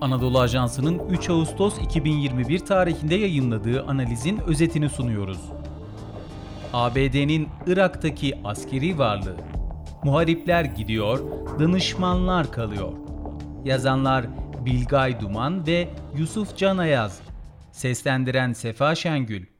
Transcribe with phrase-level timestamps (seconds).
[0.00, 5.40] Anadolu Ajansı'nın 3 Ağustos 2021 tarihinde yayınladığı analizin özetini sunuyoruz.
[6.72, 9.36] ABD'nin Irak'taki askeri varlığı.
[10.04, 11.20] Muharipler gidiyor,
[11.58, 12.92] danışmanlar kalıyor.
[13.64, 14.26] Yazanlar
[14.64, 17.20] Bilgay Duman ve Yusuf Can Ayaz.
[17.72, 19.57] Seslendiren Sefa Şengül.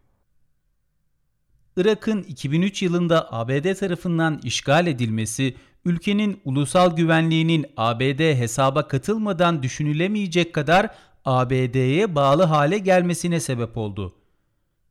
[1.79, 5.55] Irak'ın 2003 yılında ABD tarafından işgal edilmesi
[5.85, 10.89] ülkenin ulusal güvenliğinin ABD hesaba katılmadan düşünülemeyecek kadar
[11.25, 14.15] ABD'ye bağlı hale gelmesine sebep oldu.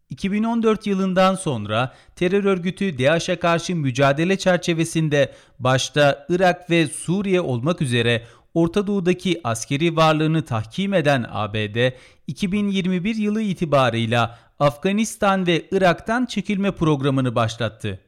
[0.10, 8.24] 2014 yılından sonra terör örgütü DAEŞ'e karşı mücadele çerçevesinde başta Irak ve Suriye olmak üzere
[8.54, 11.92] Orta Doğu'daki askeri varlığını tahkim eden ABD,
[12.28, 18.00] 2021 yılı itibarıyla Afganistan ve Irak'tan çekilme programını başlattı.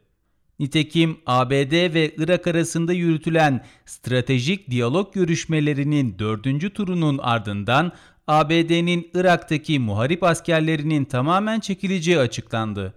[0.60, 7.92] Nitekim ABD ve Irak arasında yürütülen stratejik diyalog görüşmelerinin dördüncü turunun ardından
[8.28, 12.94] ABD'nin Irak'taki muharip askerlerinin tamamen çekileceği açıklandı.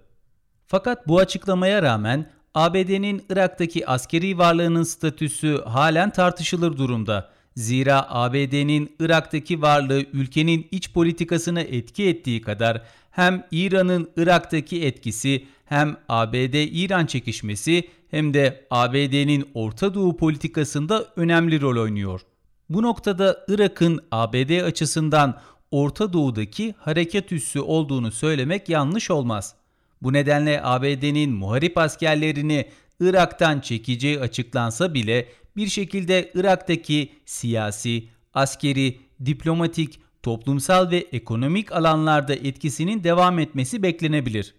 [0.66, 7.30] Fakat bu açıklamaya rağmen ABD'nin Irak'taki askeri varlığının statüsü halen tartışılır durumda.
[7.56, 15.96] Zira ABD'nin Irak'taki varlığı ülkenin iç politikasına etki ettiği kadar hem İran'ın Irak'taki etkisi hem
[16.08, 22.20] ABD-İran çekişmesi hem de ABD'nin Orta Doğu politikasında önemli rol oynuyor.
[22.68, 29.54] Bu noktada Irak'ın ABD açısından Orta Doğu'daki hareket üssü olduğunu söylemek yanlış olmaz.
[30.02, 32.66] Bu nedenle ABD'nin muharip askerlerini
[33.02, 43.04] Irak'tan çekeceği açıklansa bile bir şekilde Irak'taki siyasi, askeri, diplomatik, toplumsal ve ekonomik alanlarda etkisinin
[43.04, 44.54] devam etmesi beklenebilir.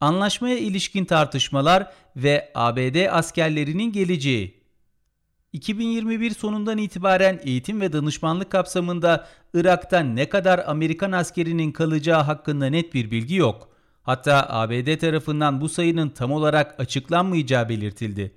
[0.00, 4.62] Anlaşmaya ilişkin tartışmalar ve ABD askerlerinin geleceği
[5.52, 12.94] 2021 sonundan itibaren eğitim ve danışmanlık kapsamında Irak'ta ne kadar Amerikan askerinin kalacağı hakkında net
[12.94, 13.71] bir bilgi yok.
[14.02, 18.32] Hatta ABD tarafından bu sayının tam olarak açıklanmayacağı belirtildi.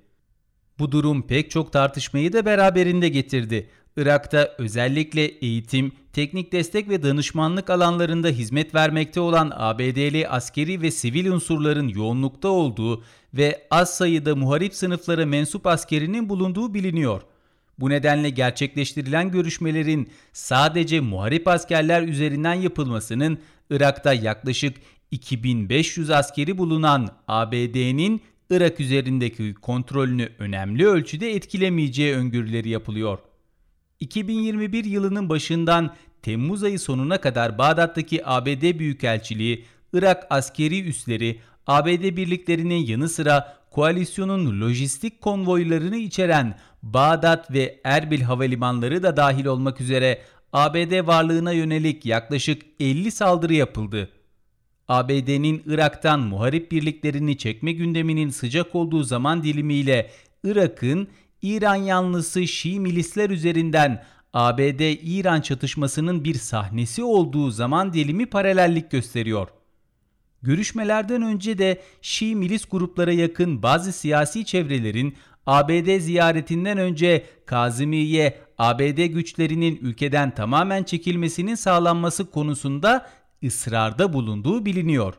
[0.79, 3.69] Bu durum pek çok tartışmayı da beraberinde getirdi.
[3.97, 11.31] Irak'ta özellikle eğitim, teknik destek ve danışmanlık alanlarında hizmet vermekte olan ABD'li askeri ve sivil
[11.31, 13.03] unsurların yoğunlukta olduğu
[13.33, 17.21] ve az sayıda muharip sınıflara mensup askerinin bulunduğu biliniyor.
[17.79, 23.39] Bu nedenle gerçekleştirilen görüşmelerin sadece muharip askerler üzerinden yapılmasının
[23.69, 24.77] Irak'ta yaklaşık
[25.11, 33.19] 2500 askeri bulunan ABD'nin Irak üzerindeki kontrolünü önemli ölçüde etkilemeyeceği öngörüleri yapılıyor.
[33.99, 42.85] 2021 yılının başından Temmuz ayı sonuna kadar Bağdat'taki ABD Büyükelçiliği, Irak askeri üsleri, ABD birliklerinin
[42.85, 50.21] yanı sıra koalisyonun lojistik konvoylarını içeren Bağdat ve Erbil havalimanları da dahil olmak üzere
[50.53, 54.09] ABD varlığına yönelik yaklaşık 50 saldırı yapıldı.
[54.87, 60.11] ABD'nin Irak'tan muharip birliklerini çekme gündeminin sıcak olduğu zaman dilimiyle
[60.43, 61.07] Irak'ın
[61.41, 64.03] İran yanlısı Şii milisler üzerinden
[64.33, 69.47] ABD-İran çatışmasının bir sahnesi olduğu zaman dilimi paralellik gösteriyor.
[70.41, 79.05] Görüşmelerden önce de Şii milis gruplara yakın bazı siyasi çevrelerin ABD ziyaretinden önce Kazimiye, ABD
[79.05, 83.09] güçlerinin ülkeden tamamen çekilmesinin sağlanması konusunda
[83.43, 85.13] ısrarda bulunduğu biliniyor.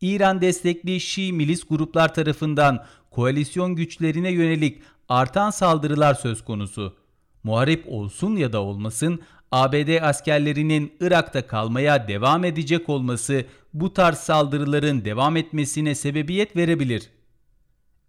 [0.00, 6.96] İran destekli Şii milis gruplar tarafından koalisyon güçlerine yönelik artan saldırılar söz konusu.
[7.44, 9.20] Muharip olsun ya da olmasın
[9.52, 13.44] ABD askerlerinin Irak'ta kalmaya devam edecek olması
[13.74, 17.10] bu tarz saldırıların devam etmesine sebebiyet verebilir.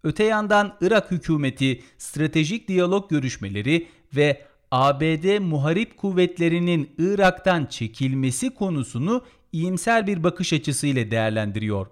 [0.04, 10.06] Öte yandan Irak hükümeti stratejik diyalog görüşmeleri ve ABD muharip kuvvetlerinin Irak'tan çekilmesi konusunu iyimser
[10.06, 11.86] bir bakış açısıyla değerlendiriyor.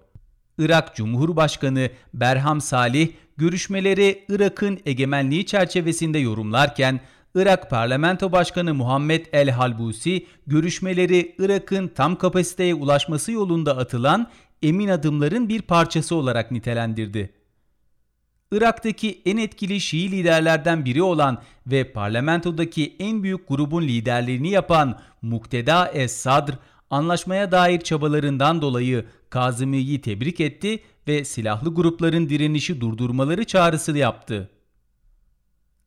[0.58, 7.00] Irak Cumhurbaşkanı Berham Salih görüşmeleri Irak'ın egemenliği çerçevesinde yorumlarken
[7.34, 14.30] Irak Parlamento Başkanı Muhammed El Halbusi görüşmeleri Irak'ın tam kapasiteye ulaşması yolunda atılan
[14.62, 17.41] emin adımların bir parçası olarak nitelendirdi.
[18.52, 25.88] Irak'taki en etkili Şii liderlerden biri olan ve parlamentodaki en büyük grubun liderliğini yapan Mukteda
[25.88, 26.58] Es-Sadr,
[26.90, 34.50] anlaşmaya dair çabalarından dolayı Kazımi'yi tebrik etti ve silahlı grupların direnişi durdurmaları çağrısı yaptı.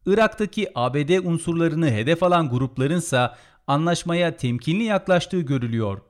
[0.05, 6.01] Irak'taki ABD unsurlarını hedef alan gruplarınsa anlaşmaya temkinli yaklaştığı görülüyor.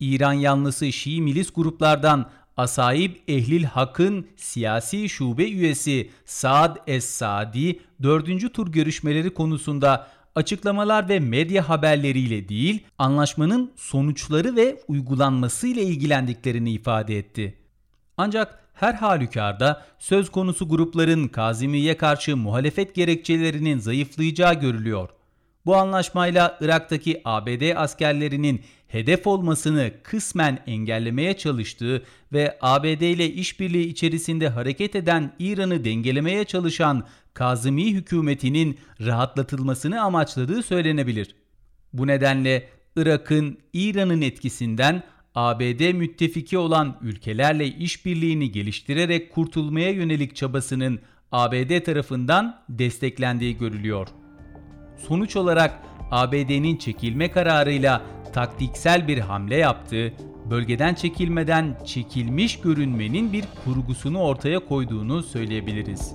[0.00, 8.54] İran yanlısı Şii milis gruplardan Asaib Ehlil Hak'ın siyasi şube üyesi Saad Es-Sadi 4.
[8.54, 17.18] tur görüşmeleri konusunda açıklamalar ve medya haberleriyle değil, anlaşmanın sonuçları ve uygulanması ile ilgilendiklerini ifade
[17.18, 17.58] etti.
[18.16, 25.08] Ancak her halükarda söz konusu grupların Kazimi'ye karşı muhalefet gerekçelerinin zayıflayacağı görülüyor.
[25.66, 32.02] Bu anlaşmayla Irak'taki ABD askerlerinin hedef olmasını kısmen engellemeye çalıştığı
[32.32, 41.34] ve ABD ile işbirliği içerisinde hareket eden İran'ı dengelemeye çalışan Kazimi hükümetinin rahatlatılmasını amaçladığı söylenebilir.
[41.92, 45.02] Bu nedenle Irak'ın İran'ın etkisinden
[45.34, 51.00] ABD müttefiki olan ülkelerle işbirliğini geliştirerek kurtulmaya yönelik çabasının
[51.32, 54.08] ABD tarafından desteklendiği görülüyor.
[54.98, 55.78] Sonuç olarak
[56.10, 58.02] ABD'nin çekilme kararıyla
[58.32, 60.12] taktiksel bir hamle yaptığı,
[60.50, 66.14] bölgeden çekilmeden çekilmiş görünmenin bir kurgusunu ortaya koyduğunu söyleyebiliriz.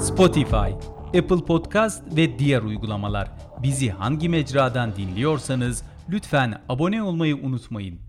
[0.00, 0.72] Spotify,
[1.18, 3.30] Apple Podcast ve diğer uygulamalar.
[3.62, 8.07] Bizi hangi mecradan dinliyorsanız lütfen abone olmayı unutmayın.